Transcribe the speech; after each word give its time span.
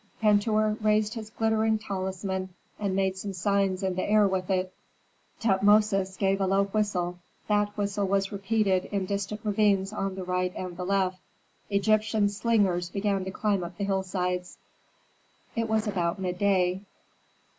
Pentuer 0.19 0.77
raised 0.81 1.13
his 1.13 1.29
glittering 1.29 1.77
talisman, 1.77 2.49
and 2.79 2.95
made 2.95 3.15
some 3.15 3.33
signs 3.33 3.83
in 3.83 3.93
the 3.93 4.01
air 4.03 4.27
with 4.27 4.49
it. 4.49 4.73
Tutmosis 5.39 6.17
gave 6.17 6.41
a 6.41 6.47
low 6.47 6.63
whistle; 6.63 7.19
that 7.47 7.77
whistle 7.77 8.07
was 8.07 8.31
repeated 8.31 8.85
in 8.85 9.05
distant 9.05 9.41
ravines 9.43 9.93
on 9.93 10.15
the 10.15 10.23
right 10.23 10.53
and 10.55 10.75
the 10.75 10.85
left. 10.87 11.19
Egyptian 11.69 12.29
slingers 12.29 12.89
began 12.89 13.23
to 13.25 13.29
climb 13.29 13.63
up 13.63 13.77
the 13.77 13.83
hillsides. 13.83 14.57
It 15.55 15.69
was 15.69 15.85
about 15.85 16.17
midday. 16.17 16.81